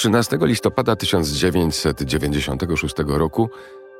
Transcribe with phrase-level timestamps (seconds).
[0.00, 3.50] 13 listopada 1996 roku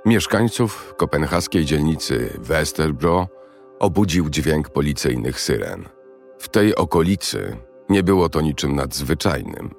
[0.05, 3.29] mieszkańców kopenhaskiej dzielnicy Westerbro
[3.79, 5.89] obudził dźwięk policyjnych syren.
[6.39, 7.57] W tej okolicy
[7.89, 9.71] nie było to niczym nadzwyczajnym.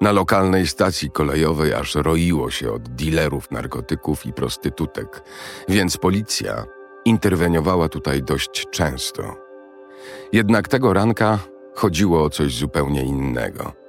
[0.00, 5.22] Na lokalnej stacji kolejowej aż roiło się od dealerów narkotyków i prostytutek,
[5.68, 6.64] więc policja
[7.04, 9.36] interweniowała tutaj dość często.
[10.32, 11.38] Jednak tego ranka
[11.74, 13.87] chodziło o coś zupełnie innego.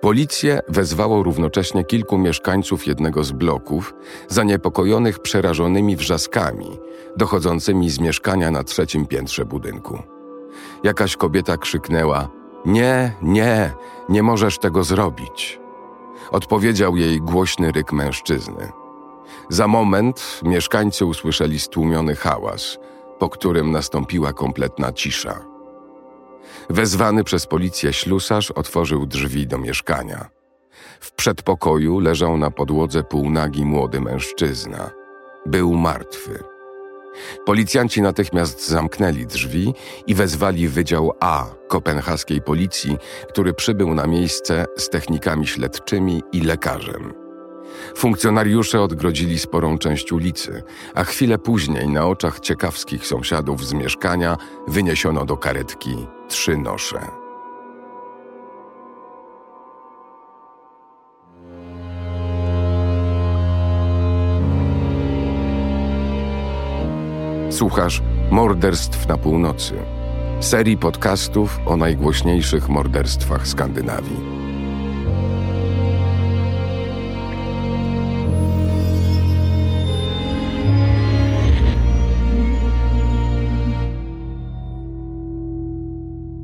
[0.00, 3.94] Policję wezwało równocześnie kilku mieszkańców jednego z bloków,
[4.28, 6.78] zaniepokojonych przerażonymi wrzaskami
[7.16, 9.98] dochodzącymi z mieszkania na trzecim piętrze budynku.
[10.84, 12.28] Jakaś kobieta krzyknęła:
[12.64, 13.72] Nie, nie,
[14.08, 15.60] nie możesz tego zrobić.
[16.30, 18.72] Odpowiedział jej głośny ryk mężczyzny.
[19.48, 22.78] Za moment mieszkańcy usłyszeli stłumiony hałas,
[23.18, 25.49] po którym nastąpiła kompletna cisza.
[26.70, 30.28] Wezwany przez policję ślusarz otworzył drzwi do mieszkania.
[31.00, 34.90] W przedpokoju leżał na podłodze półnagi młody mężczyzna.
[35.46, 36.44] Był martwy.
[37.46, 39.74] Policjanci natychmiast zamknęli drzwi
[40.06, 42.96] i wezwali Wydział A kopenhaskiej policji,
[43.28, 47.29] który przybył na miejsce z technikami śledczymi i lekarzem.
[47.94, 50.62] Funkcjonariusze odgrodzili sporą część ulicy,
[50.94, 54.36] a chwilę później na oczach ciekawskich sąsiadów z mieszkania
[54.68, 57.00] wyniesiono do karetki trzy nosze.
[67.50, 69.74] Słuchasz Morderstw na północy,
[70.40, 74.49] serii podcastów o najgłośniejszych morderstwach Skandynawii.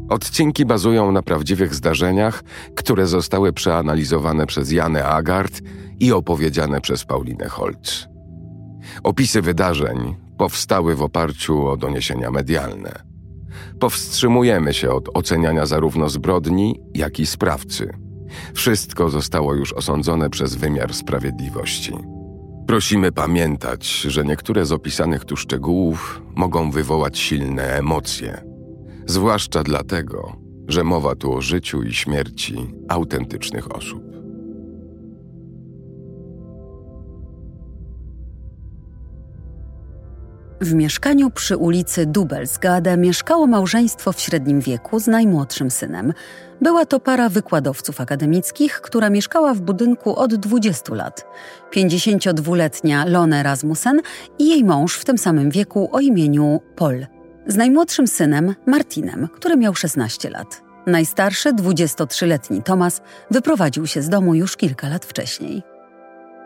[0.08, 5.60] Odcinki bazują na prawdziwych zdarzeniach, które zostały przeanalizowane przez Janę Agard
[6.00, 8.08] i opowiedziane przez Paulinę Holz.
[9.02, 13.02] Opisy wydarzeń powstały w oparciu o doniesienia medialne.
[13.80, 17.90] Powstrzymujemy się od oceniania zarówno zbrodni, jak i sprawcy.
[18.54, 21.92] Wszystko zostało już osądzone przez wymiar sprawiedliwości.
[22.66, 28.45] Prosimy pamiętać, że niektóre z opisanych tu szczegółów mogą wywołać silne emocje
[29.06, 30.36] zwłaszcza dlatego,
[30.68, 34.06] że mowa tu o życiu i śmierci autentycznych osób.
[40.60, 46.12] W mieszkaniu przy ulicy Dubelsgade mieszkało małżeństwo w średnim wieku z najmłodszym synem.
[46.60, 51.26] Była to para wykładowców akademickich, która mieszkała w budynku od 20 lat.
[51.74, 54.00] 52-letnia Lone Rasmussen
[54.38, 57.15] i jej mąż w tym samym wieku o imieniu Paul
[57.46, 60.62] z najmłodszym synem Martinem, który miał 16 lat.
[60.86, 65.62] Najstarszy, 23-letni Tomas, wyprowadził się z domu już kilka lat wcześniej.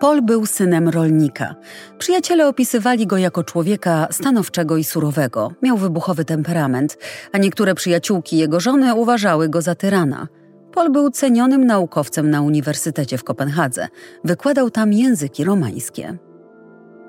[0.00, 1.55] Paul był synem rolnika.
[1.99, 5.53] Przyjaciele opisywali go jako człowieka stanowczego i surowego.
[5.62, 6.99] Miał wybuchowy temperament,
[7.33, 10.28] a niektóre przyjaciółki jego żony uważały go za tyrana.
[10.75, 13.89] Paul był cenionym naukowcem na Uniwersytecie w Kopenhadze.
[14.25, 16.19] Wykładał tam języki romańskie.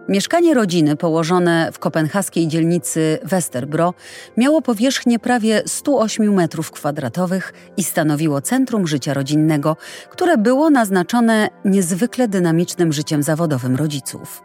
[0.09, 3.93] Mieszkanie rodziny położone w kopenhaskiej dzielnicy Westerbro
[4.37, 9.77] miało powierzchnię prawie 108 metrów kwadratowych i stanowiło centrum życia rodzinnego,
[10.09, 14.43] które było naznaczone niezwykle dynamicznym życiem zawodowym rodziców.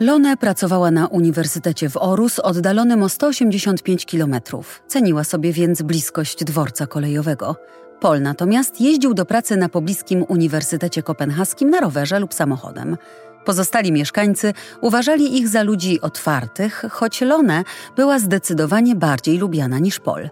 [0.00, 4.82] Lone pracowała na uniwersytecie w Orus, oddalonym o 185 kilometrów.
[4.86, 7.56] Ceniła sobie więc bliskość dworca kolejowego.
[8.00, 12.96] Pol natomiast jeździł do pracy na pobliskim Uniwersytecie Kopenhaskim na rowerze lub samochodem.
[13.44, 17.64] Pozostali mieszkańcy uważali ich za ludzi otwartych, choć Lone
[17.96, 20.30] była zdecydowanie bardziej lubiana niż Pol.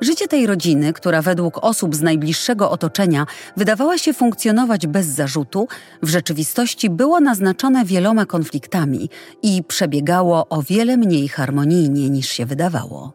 [0.00, 3.26] Życie tej rodziny, która według osób z najbliższego otoczenia
[3.56, 5.68] wydawała się funkcjonować bez zarzutu,
[6.02, 9.10] w rzeczywistości było naznaczone wieloma konfliktami
[9.42, 13.12] i przebiegało o wiele mniej harmonijnie niż się wydawało.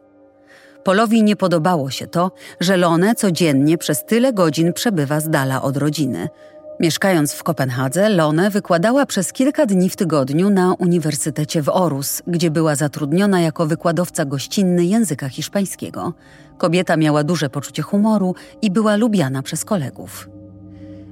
[0.84, 5.76] Polowi nie podobało się to, że Lone codziennie przez tyle godzin przebywa z dala od
[5.76, 6.28] rodziny–
[6.80, 12.50] Mieszkając w Kopenhadze, Lone wykładała przez kilka dni w tygodniu na Uniwersytecie w Orus, gdzie
[12.50, 16.12] była zatrudniona jako wykładowca gościnny języka hiszpańskiego.
[16.58, 20.28] Kobieta miała duże poczucie humoru i była lubiana przez kolegów.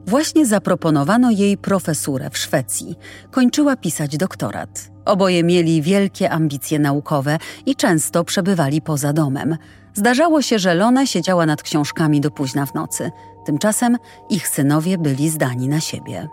[0.07, 2.99] Właśnie zaproponowano jej profesurę w Szwecji.
[3.31, 4.91] Kończyła pisać doktorat.
[5.05, 9.57] Oboje mieli wielkie ambicje naukowe i często przebywali poza domem.
[9.95, 13.11] Zdarzało się, że Lone siedziała nad książkami do późna w nocy–
[13.45, 13.97] Tymczasem
[14.31, 16.29] ich synowie byli zdani na siebie.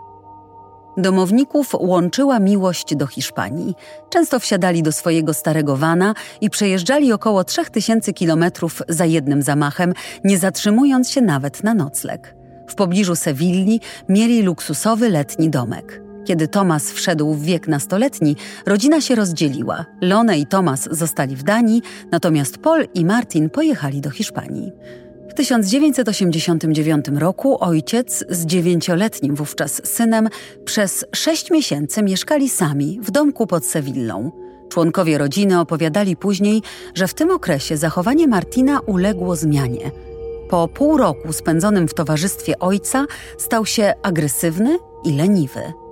[0.96, 3.74] Domowników łączyła miłość do Hiszpanii.
[4.10, 9.94] Często wsiadali do swojego starego wana i przejeżdżali około 3000 kilometrów za jednym zamachem,
[10.24, 12.34] nie zatrzymując się nawet na nocleg.
[12.68, 16.07] W pobliżu Sewilli mieli luksusowy letni domek.
[16.28, 18.36] Kiedy Tomas wszedł w wiek nastoletni,
[18.66, 19.84] rodzina się rozdzieliła.
[20.00, 24.72] Lone i Tomas zostali w Danii, natomiast Paul i Martin pojechali do Hiszpanii.
[25.28, 30.28] W 1989 roku ojciec z dziewięcioletnim wówczas synem
[30.64, 34.32] przez sześć miesięcy mieszkali sami w domku pod Sewillą.
[34.68, 36.62] Członkowie rodziny opowiadali później,
[36.94, 39.90] że w tym okresie zachowanie Martina uległo zmianie.
[40.50, 43.06] Po pół roku spędzonym w towarzystwie ojca
[43.38, 45.87] stał się agresywny i leniwy.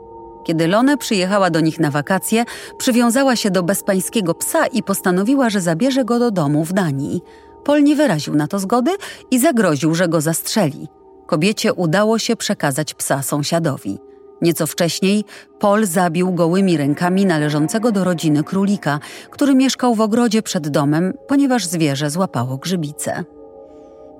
[0.46, 2.44] Kiedy Lone przyjechała do nich na wakacje,
[2.78, 7.20] przywiązała się do bezpańskiego psa i postanowiła, że zabierze go do domu w Danii.
[7.64, 8.90] Pol nie wyraził na to zgody
[9.30, 10.88] i zagroził, że go zastrzeli.
[11.26, 13.98] Kobiecie udało się przekazać psa sąsiadowi.
[14.42, 15.24] Nieco wcześniej
[15.58, 19.00] Pol zabił gołymi rękami należącego do rodziny królika,
[19.30, 23.24] który mieszkał w ogrodzie przed domem, ponieważ zwierzę złapało grzybice.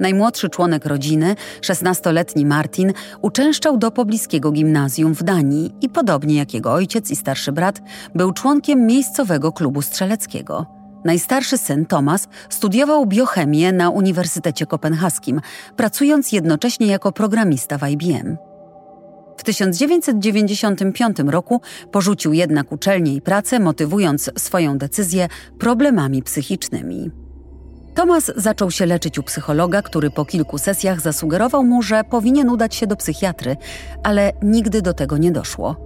[0.01, 6.73] Najmłodszy członek rodziny, 16-letni Martin, uczęszczał do pobliskiego gimnazjum w Danii i podobnie jak jego
[6.73, 7.81] ojciec i starszy brat,
[8.15, 10.67] był członkiem miejscowego klubu strzeleckiego.
[11.05, 15.41] Najstarszy syn, Thomas, studiował biochemię na Uniwersytecie Kopenhaskim,
[15.77, 18.37] pracując jednocześnie jako programista w IBM.
[19.37, 21.61] W 1995 roku
[21.93, 25.29] porzucił jednak uczelnię i pracę, motywując swoją decyzję
[25.59, 27.26] problemami psychicznymi.
[27.97, 32.75] Thomas zaczął się leczyć u psychologa, który po kilku sesjach zasugerował mu, że powinien udać
[32.75, 33.57] się do psychiatry,
[34.03, 35.77] ale nigdy do tego nie doszło.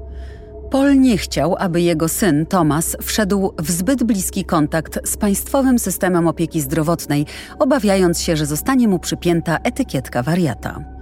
[0.70, 6.28] Paul nie chciał, aby jego syn Thomas wszedł w zbyt bliski kontakt z państwowym systemem
[6.28, 7.26] opieki zdrowotnej,
[7.58, 10.99] obawiając się, że zostanie mu przypięta etykietka wariata.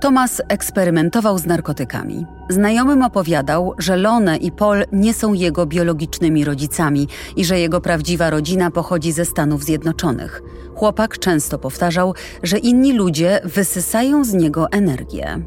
[0.00, 2.26] Thomas eksperymentował z narkotykami.
[2.48, 8.30] Znajomym opowiadał, że Lone i Paul nie są jego biologicznymi rodzicami i że jego prawdziwa
[8.30, 10.42] rodzina pochodzi ze Stanów Zjednoczonych.
[10.74, 15.38] Chłopak często powtarzał, że inni ludzie wysysają z niego energię.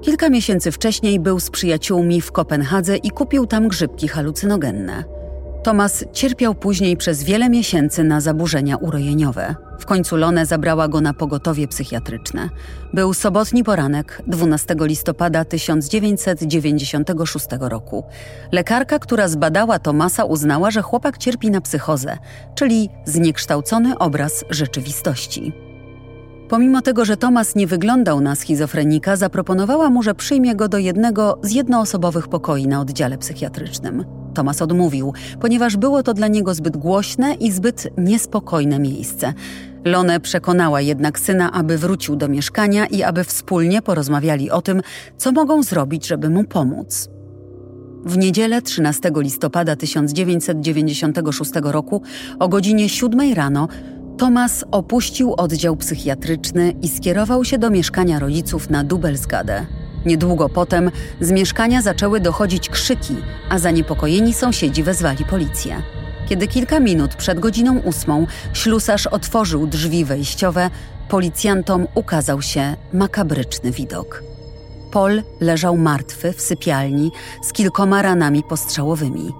[0.00, 5.04] Kilka miesięcy wcześniej był z przyjaciółmi w Kopenhadze i kupił tam grzybki halucynogenne.
[5.64, 9.54] Tomas cierpiał później przez wiele miesięcy na zaburzenia urojeniowe.
[9.78, 12.48] W końcu Lone zabrała go na pogotowie psychiatryczne.
[12.92, 18.04] Był sobotni poranek 12 listopada 1996 roku.
[18.52, 22.18] Lekarka, która zbadała Tomasa, uznała, że chłopak cierpi na psychozę,
[22.54, 25.52] czyli zniekształcony obraz rzeczywistości.
[26.54, 31.38] Pomimo tego, że Tomas nie wyglądał na schizofrenika, zaproponowała mu, że przyjmie go do jednego
[31.42, 34.04] z jednoosobowych pokoi na oddziale psychiatrycznym.
[34.34, 39.34] Tomas odmówił, ponieważ było to dla niego zbyt głośne i zbyt niespokojne miejsce.
[39.84, 44.80] Lone przekonała jednak syna, aby wrócił do mieszkania i aby wspólnie porozmawiali o tym,
[45.16, 47.08] co mogą zrobić, żeby mu pomóc.
[48.04, 52.02] W niedzielę 13 listopada 1996 roku
[52.38, 53.68] o godzinie 7 rano
[54.18, 59.66] Tomas opuścił oddział psychiatryczny i skierował się do mieszkania rodziców na Dubelsgade.
[60.06, 60.90] Niedługo potem
[61.20, 63.16] z mieszkania zaczęły dochodzić krzyki,
[63.48, 65.82] a zaniepokojeni sąsiedzi wezwali policję.
[66.28, 70.70] Kiedy kilka minut przed godziną ósmą ślusarz otworzył drzwi wejściowe,
[71.08, 74.22] policjantom ukazał się makabryczny widok.
[74.92, 77.12] Paul leżał martwy w sypialni
[77.42, 79.32] z kilkoma ranami postrzałowymi.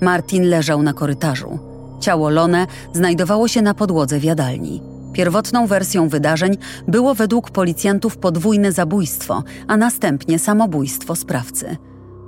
[0.00, 1.71] Martin leżał na korytarzu.
[2.02, 4.82] Ciało Lone znajdowało się na podłodze w jadalni.
[5.12, 6.56] Pierwotną wersją wydarzeń
[6.88, 11.76] było według policjantów podwójne zabójstwo, a następnie samobójstwo sprawcy.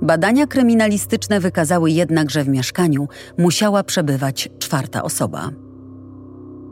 [0.01, 5.49] Badania kryminalistyczne wykazały jednak, że w mieszkaniu musiała przebywać czwarta osoba.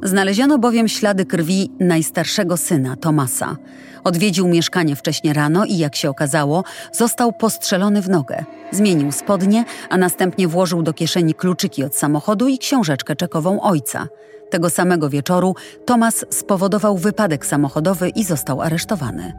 [0.03, 3.55] Znaleziono bowiem ślady krwi najstarszego syna, Tomasa.
[4.03, 8.45] Odwiedził mieszkanie wcześnie rano i, jak się okazało, został postrzelony w nogę.
[8.72, 14.07] Zmienił spodnie, a następnie włożył do kieszeni kluczyki od samochodu i książeczkę czekową ojca.
[14.50, 15.55] Tego samego wieczoru
[15.86, 19.33] Tomas spowodował wypadek samochodowy i został aresztowany.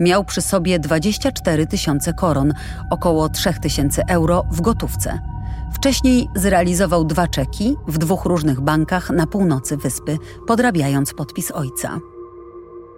[0.00, 2.54] Miał przy sobie 24 tysiące koron,
[2.90, 5.33] około 3 tysięcy euro w gotówce.
[5.74, 12.00] Wcześniej zrealizował dwa czeki w dwóch różnych bankach na północy wyspy, podrabiając podpis ojca.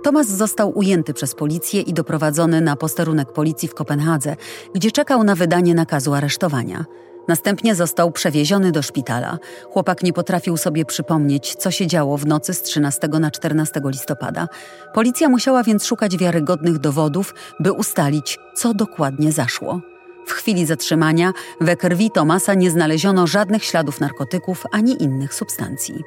[0.03, 4.37] Tomas został ujęty przez policję i doprowadzony na posterunek policji w Kopenhadze,
[4.75, 6.85] gdzie czekał na wydanie nakazu aresztowania.
[7.29, 9.39] Następnie został przewieziony do szpitala.
[9.73, 14.49] Chłopak nie potrafił sobie przypomnieć, co się działo w nocy z 13 na 14 listopada.
[14.95, 19.96] Policja musiała więc szukać wiarygodnych dowodów, by ustalić, co dokładnie zaszło.
[20.27, 26.03] W chwili zatrzymania we krwi Tomasa nie znaleziono żadnych śladów narkotyków ani innych substancji.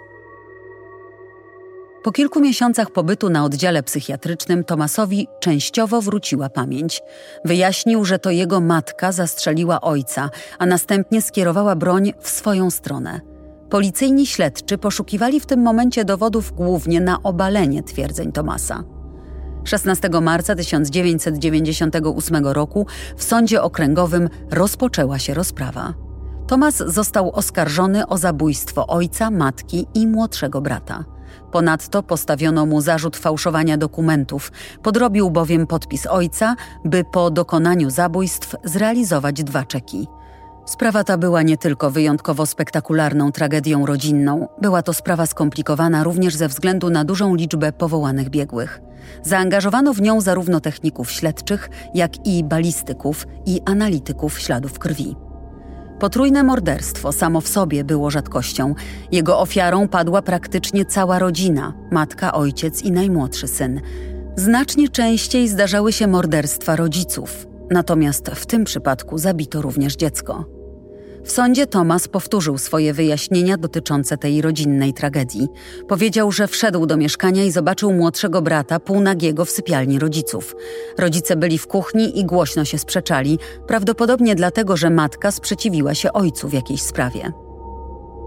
[2.04, 7.02] Po kilku miesiącach pobytu na oddziale psychiatrycznym Tomasowi częściowo wróciła pamięć.
[7.46, 13.22] Wyjaśnił, że to jego matka zastrzeliła ojca, a następnie skierowała broń w swoją stronę.
[13.70, 18.99] Policyjni śledczy poszukiwali w tym momencie dowodów głównie na obalenie twierdzeń Tomasa.
[19.64, 22.88] 16 marca 1998 roku
[23.18, 25.94] w sądzie okręgowym rozpoczęła się rozprawa.
[26.48, 31.06] Tomas został oskarżony o zabójstwo ojca, matki i młodszego brata.
[31.52, 34.52] Ponadto postawiono mu zarzut fałszowania dokumentów,
[34.84, 40.08] podrobił bowiem podpis ojca, by po dokonaniu zabójstw zrealizować dwa czeki.
[40.66, 46.48] Sprawa ta była nie tylko wyjątkowo spektakularną tragedią rodzinną, była to sprawa skomplikowana również ze
[46.48, 48.82] względu na dużą liczbę powołanych biegłych.
[49.24, 55.16] Zaangażowano w nią zarówno techników śledczych, jak i balistyków i analityków śladów krwi.
[56.00, 58.76] Potrójne morderstwo samo w sobie było rzadkością.
[59.12, 63.82] Jego ofiarą padła praktycznie cała rodzina matka, ojciec i najmłodszy syn.
[64.36, 70.59] Znacznie częściej zdarzały się morderstwa rodziców, natomiast w tym przypadku zabito również dziecko.
[71.30, 75.48] W sądzie Tomas powtórzył swoje wyjaśnienia dotyczące tej rodzinnej tragedii.
[75.88, 80.56] Powiedział, że wszedł do mieszkania i zobaczył młodszego brata półnagiego w sypialni rodziców.
[80.98, 86.50] Rodzice byli w kuchni i głośno się sprzeczali, prawdopodobnie dlatego, że matka sprzeciwiła się ojcu
[86.50, 87.32] w jakiejś sprawie.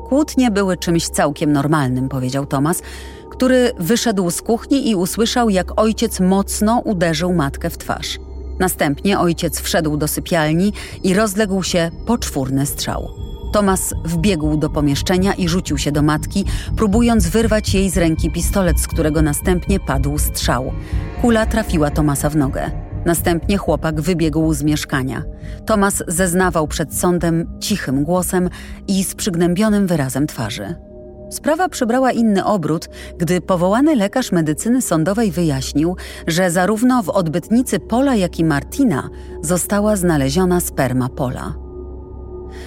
[0.09, 2.82] Kłótnie były czymś całkiem normalnym, powiedział Tomas,
[3.30, 8.18] który wyszedł z kuchni i usłyszał, jak ojciec mocno uderzył matkę w twarz.
[8.62, 13.09] Następnie ojciec wszedł do sypialni i rozległ się poczwórny strzał.
[13.52, 16.45] Tomas wbiegł do pomieszczenia i rzucił się do matki,
[16.76, 20.73] próbując wyrwać jej z ręki pistolet, z którego następnie padł strzał.
[21.21, 22.71] Kula trafiła Tomasa w nogę.
[23.07, 25.23] Następnie chłopak wybiegł z mieszkania.
[25.66, 28.50] Tomas zeznawał przed sądem cichym głosem
[28.88, 30.92] i z przygnębionym wyrazem twarzy.
[31.33, 35.97] Sprawa przybrała inny obrót, gdy powołany lekarz medycyny sądowej wyjaśnił,
[36.27, 39.11] że zarówno w odbytnicy Pola, jak i Martina
[39.43, 41.55] została znaleziona sperma Pola.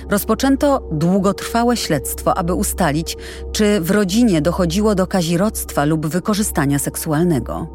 [0.09, 3.17] Rozpoczęto długotrwałe śledztwo, aby ustalić,
[3.51, 7.67] czy w rodzinie dochodziło do kazirodztwa lub wykorzystania seksualnego.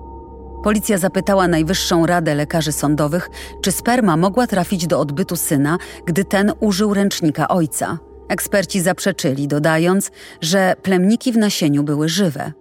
[0.64, 3.30] Policja zapytała Najwyższą Radę Lekarzy Sądowych,
[3.62, 7.98] czy sperma mogła trafić do odbytu syna, gdy ten użył ręcznika ojca–
[8.30, 10.10] Eksperci zaprzeczyli, dodając,
[10.40, 12.52] że plemniki w nasieniu były żywe.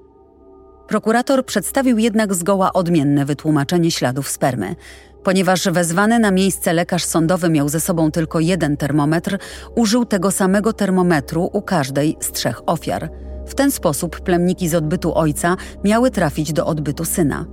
[0.88, 4.76] Prokurator przedstawił jednak zgoła odmienne wytłumaczenie śladów spermy.
[5.24, 9.38] Ponieważ wezwany na miejsce lekarz sądowy miał ze sobą tylko jeden termometr,
[9.76, 13.10] użył tego samego termometru u każdej z trzech ofiar.
[13.48, 17.46] W ten sposób plemniki z odbytu ojca miały trafić do odbytu syna.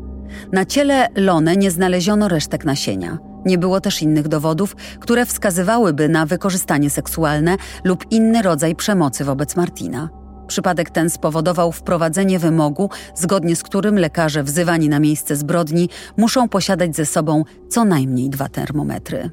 [0.53, 3.19] Na ciele Lone nie znaleziono resztek nasienia.
[3.47, 9.57] Nie było też innych dowodów, które wskazywałyby na wykorzystanie seksualne lub inny rodzaj przemocy wobec
[9.57, 10.09] Martina.
[10.47, 16.97] Przypadek ten spowodował wprowadzenie wymogu, zgodnie z którym lekarze wzywani na miejsce zbrodni muszą posiadać
[16.97, 19.31] ze sobą co najmniej dwa termometry.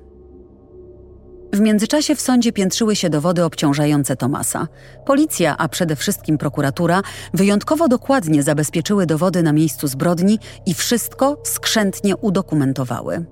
[1.53, 4.67] W międzyczasie w sądzie piętrzyły się dowody obciążające Tomasa.
[5.05, 7.01] Policja, a przede wszystkim prokuratura,
[7.34, 13.25] wyjątkowo dokładnie zabezpieczyły dowody na miejscu zbrodni i wszystko skrzętnie udokumentowały.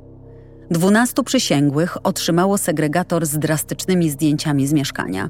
[0.71, 5.29] Dwunastu przysięgłych otrzymało segregator z drastycznymi zdjęciami z mieszkania.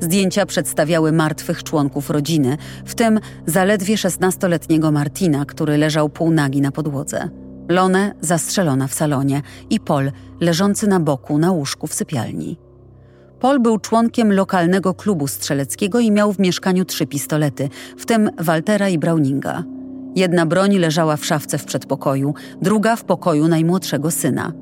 [0.00, 7.28] Zdjęcia przedstawiały martwych członków rodziny, w tym zaledwie 16-letniego Martina, który leżał półnagi na podłodze.
[7.68, 12.58] Lone zastrzelona w salonie i Pol leżący na boku na łóżku w sypialni.
[13.40, 17.68] Pol był członkiem lokalnego klubu strzeleckiego i miał w mieszkaniu trzy pistolety,
[17.98, 19.64] w tym Waltera i Browninga.
[20.16, 24.52] Jedna broń leżała w szafce w przedpokoju, druga w pokoju najmłodszego syna.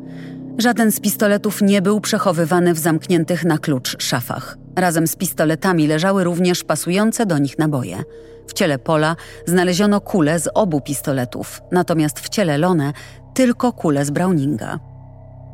[0.59, 4.59] Żaden z pistoletów nie był przechowywany w zamkniętych na klucz szafach.
[4.76, 8.02] Razem z pistoletami leżały również pasujące do nich naboje.
[8.47, 9.16] W ciele Pola
[9.47, 12.92] znaleziono kule z obu pistoletów, natomiast w ciele Lone
[13.35, 14.89] tylko kule z Browninga.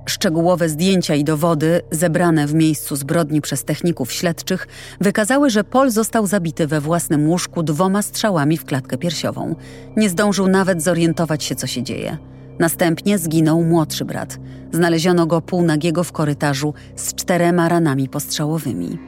[0.06, 4.68] Szczegółowe zdjęcia i dowody zebrane w miejscu zbrodni przez techników śledczych
[5.00, 9.54] wykazały, że Pol został zabity we własnym łóżku dwoma strzałami w klatkę piersiową.
[9.96, 12.18] Nie zdążył nawet zorientować się, co się dzieje.
[12.58, 14.38] Następnie zginął młodszy brat.
[14.72, 18.98] Znaleziono go półnagiego w korytarzu z czterema ranami postrzałowymi.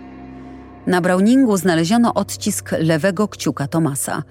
[0.86, 4.22] Na Browningu znaleziono odcisk lewego kciuka Tomasa.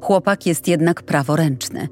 [0.00, 1.88] Chłopak jest jednak praworęczny.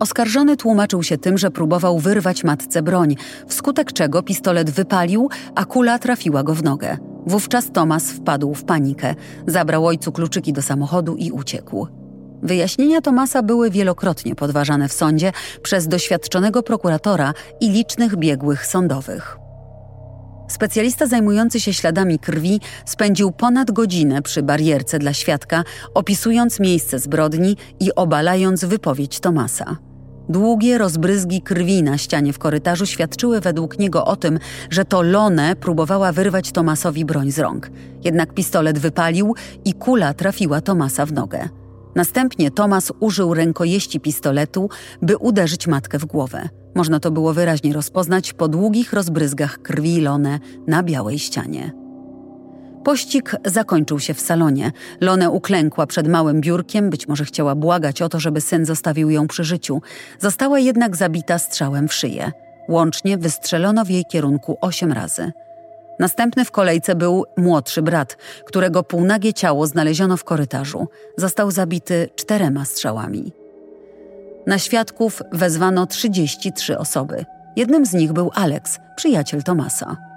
[0.00, 3.16] Oskarżony tłumaczył się tym, że próbował wyrwać matce broń,
[3.46, 6.96] wskutek czego pistolet wypalił, a kula trafiła go w nogę.
[7.26, 9.14] Wówczas Tomas wpadł w panikę,
[9.46, 11.86] zabrał ojcu kluczyki do samochodu i uciekł.
[12.42, 19.36] Wyjaśnienia Tomasa były wielokrotnie podważane w sądzie przez doświadczonego prokuratora i licznych biegłych sądowych.
[20.48, 25.64] Specjalista zajmujący się śladami krwi spędził ponad godzinę przy barierce dla świadka,
[25.94, 29.89] opisując miejsce zbrodni i obalając wypowiedź Tomasa.
[30.30, 34.38] Długie rozbryzgi krwi na ścianie w korytarzu świadczyły według niego o tym,
[34.70, 37.70] że to Lone próbowała wyrwać Tomasowi broń z rąk.
[38.04, 39.34] Jednak pistolet wypalił
[39.64, 41.48] i kula trafiła Tomasa w nogę.
[41.94, 44.68] Następnie Tomas użył rękojeści pistoletu,
[45.02, 46.48] by uderzyć matkę w głowę.
[46.74, 51.79] Można to było wyraźnie rozpoznać po długich rozbryzgach krwi Lone na białej ścianie.
[52.84, 54.72] Pościg zakończył się w salonie.
[55.00, 59.26] Lone uklękła przed małym biurkiem, być może chciała błagać o to, żeby syn zostawił ją
[59.26, 59.82] przy życiu.
[60.18, 62.32] Została jednak zabita strzałem w szyję.
[62.68, 65.32] Łącznie wystrzelono w jej kierunku osiem razy.
[65.98, 70.88] Następny w kolejce był młodszy brat, którego półnagie ciało znaleziono w korytarzu.
[71.16, 73.32] Został zabity czterema strzałami.
[74.46, 77.24] Na świadków wezwano 33 osoby.
[77.56, 80.09] Jednym z nich był Alex, przyjaciel Tomasa.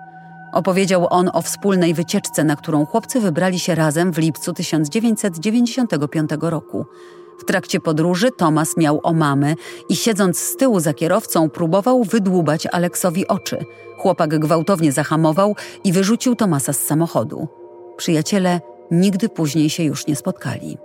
[0.54, 6.86] Opowiedział on o wspólnej wycieczce, na którą chłopcy wybrali się razem w lipcu 1995 roku.
[7.40, 9.56] W trakcie podróży Tomas miał omamy
[9.90, 13.66] i siedząc z tyłu za kierowcą próbował wydłubać Aleksowi oczy.
[13.98, 17.48] Chłopak gwałtownie zahamował i wyrzucił Tomasa z samochodu.
[17.98, 20.78] Przyjaciele nigdy później się już nie spotkali.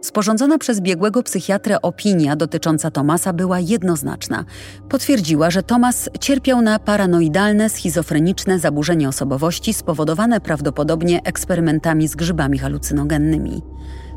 [0.00, 4.44] Sporządzona przez biegłego psychiatrę opinia dotycząca Tomasa była jednoznaczna.
[4.88, 13.62] Potwierdziła, że Tomas cierpiał na paranoidalne, schizofreniczne zaburzenie osobowości spowodowane prawdopodobnie eksperymentami z grzybami halucynogennymi.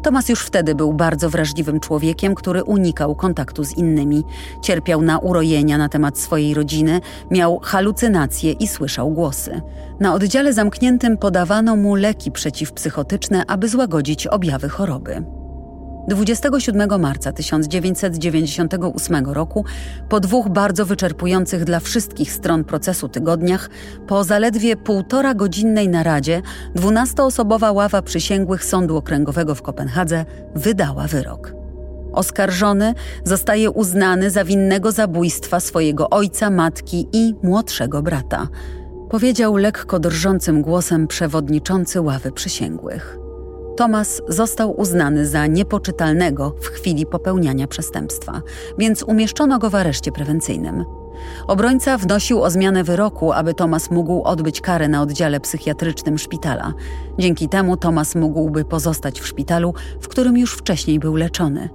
[0.04, 4.24] Tomas już wtedy był bardzo wrażliwym człowiekiem, który unikał kontaktu z innymi.
[4.62, 9.62] Cierpiał na urojenia na temat swojej rodziny, miał halucynacje i słyszał głosy.
[10.00, 15.41] Na oddziale zamkniętym podawano mu leki przeciwpsychotyczne, aby złagodzić objawy choroby.
[16.08, 19.65] 27 marca 1998 roku,
[20.10, 23.70] po dwóch bardzo wyczerpujących dla wszystkich stron procesu tygodniach,
[24.08, 26.41] po zaledwie półtora godzinnej naradzie,
[26.75, 31.53] dwunastoosobowa ława przysięgłych Sądu Okręgowego w Kopenhadze wydała wyrok.
[32.13, 32.93] Oskarżony
[33.24, 38.48] zostaje uznany za winnego zabójstwa swojego ojca, matki i młodszego brata,
[39.10, 43.17] powiedział lekko drżącym głosem przewodniczący ławy przysięgłych.
[43.78, 48.42] Tomas został uznany za niepoczytalnego w chwili popełniania przestępstwa,
[48.78, 50.86] więc umieszczono go w areszcie prewencyjnym.
[51.48, 56.74] Obrońca wnosił o zmianę wyroku, aby Tomas mógł odbyć karę na oddziale psychiatrycznym szpitala.
[57.20, 61.70] Dzięki temu Tomas mógłby pozostać w szpitalu, w którym już wcześniej był leczony.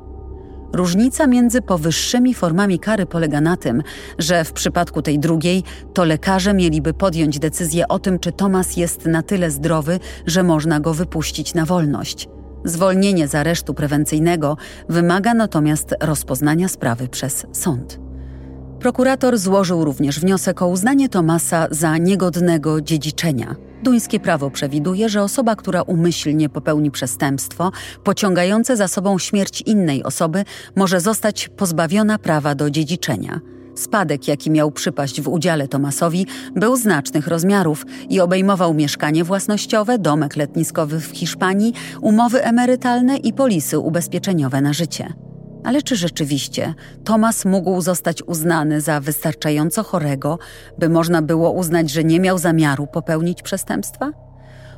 [0.76, 3.82] Różnica między powyższymi formami kary polega na tym,
[4.18, 5.62] że w przypadku tej drugiej
[5.94, 10.80] to lekarze mieliby podjąć decyzję o tym, czy Tomas jest na tyle zdrowy, że można
[10.80, 12.28] go wypuścić na wolność.
[12.64, 14.56] Zwolnienie z aresztu prewencyjnego
[14.88, 17.98] wymaga natomiast rozpoznania sprawy przez sąd.
[18.80, 23.56] Prokurator złożył również wniosek o uznanie Tomasa za niegodnego dziedziczenia.
[23.82, 27.72] Duńskie prawo przewiduje, że osoba, która umyślnie popełni przestępstwo
[28.04, 30.44] pociągające za sobą śmierć innej osoby,
[30.76, 33.40] może zostać pozbawiona prawa do dziedziczenia.
[33.74, 40.36] Spadek, jaki miał przypaść w udziale Tomasowi, był znacznych rozmiarów i obejmował mieszkanie własnościowe, domek
[40.36, 45.12] letniskowy w Hiszpanii, umowy emerytalne i polisy ubezpieczeniowe na życie.
[45.66, 46.74] Ale czy rzeczywiście
[47.04, 50.38] Tomas mógł zostać uznany za wystarczająco chorego,
[50.78, 54.12] by można było uznać, że nie miał zamiaru popełnić przestępstwa?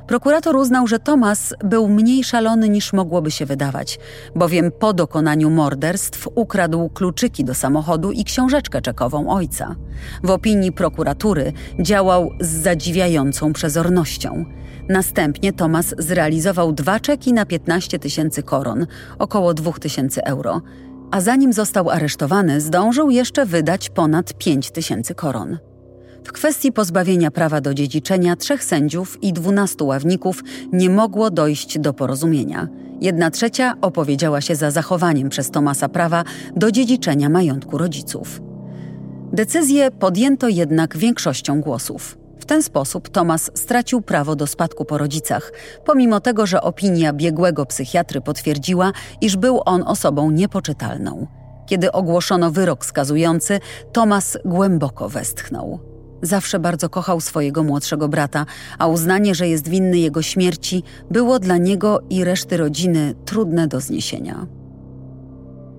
[0.07, 3.99] Prokurator uznał, że Tomas był mniej szalony niż mogłoby się wydawać,
[4.35, 9.75] bowiem po dokonaniu morderstw ukradł kluczyki do samochodu i książeczkę czekową ojca.
[10.23, 14.45] W opinii prokuratury działał z zadziwiającą przezornością.
[14.89, 18.87] Następnie Thomas zrealizował dwa czeki na 15 tysięcy koron,
[19.19, 20.61] około 2 tysięcy euro,
[21.11, 25.57] a zanim został aresztowany, zdążył jeszcze wydać ponad 5 tysięcy koron.
[26.23, 31.93] W kwestii pozbawienia prawa do dziedziczenia trzech sędziów i dwunastu ławników nie mogło dojść do
[31.93, 32.67] porozumienia.
[33.01, 36.23] Jedna trzecia opowiedziała się za zachowaniem przez Tomasa prawa
[36.55, 38.41] do dziedziczenia majątku rodziców.
[39.33, 42.17] Decyzję podjęto jednak większością głosów
[42.49, 45.51] ten sposób Tomas stracił prawo do spadku po rodzicach,
[45.85, 51.27] pomimo tego, że opinia biegłego psychiatry potwierdziła, iż był on osobą niepoczytalną.
[51.65, 53.59] Kiedy ogłoszono wyrok skazujący,
[53.91, 55.79] Tomas głęboko westchnął.
[56.21, 58.45] Zawsze bardzo kochał swojego młodszego brata,
[58.79, 63.79] a uznanie, że jest winny jego śmierci, było dla niego i reszty rodziny trudne do
[63.79, 64.47] zniesienia.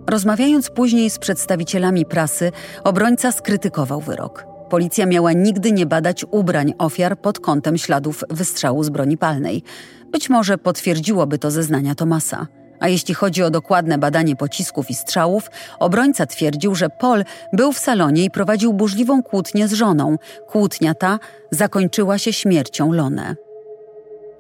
[0.06, 2.52] Rozmawiając później z przedstawicielami prasy,
[2.85, 4.49] obrońca skrytykował wyrok.
[4.70, 9.62] Policja miała nigdy nie badać ubrań ofiar pod kątem śladów wystrzału z broni palnej.
[10.12, 12.46] Być może potwierdziłoby to zeznania Tomasa.
[12.80, 17.78] A jeśli chodzi o dokładne badanie pocisków i strzałów, obrońca twierdził, że Paul był w
[17.78, 20.16] salonie i prowadził burzliwą kłótnię z żoną.
[20.46, 21.18] Kłótnia ta
[21.50, 23.37] zakończyła się śmiercią Lone.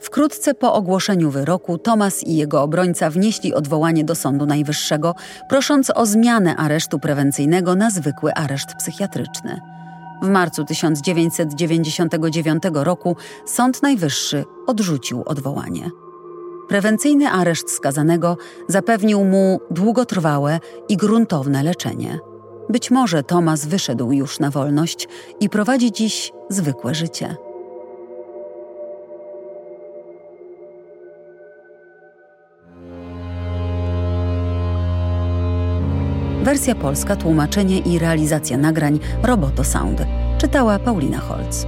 [0.00, 5.14] Wkrótce po ogłoszeniu wyroku Tomas i jego obrońca wnieśli odwołanie do Sądu Najwyższego,
[5.48, 9.79] prosząc o zmianę aresztu prewencyjnego na zwykły areszt psychiatryczny.
[10.22, 15.90] W marcu 1999 roku Sąd Najwyższy odrzucił odwołanie.
[16.68, 18.36] Prewencyjny areszt skazanego
[18.68, 22.18] zapewnił mu długotrwałe i gruntowne leczenie.
[22.68, 25.08] Być może Tomas wyszedł już na wolność
[25.40, 27.36] i prowadzi dziś zwykłe życie.
[36.50, 40.02] Wersja polska, tłumaczenie i realizacja nagrań Roboto Sound.
[40.38, 41.66] Czytała Paulina Holz.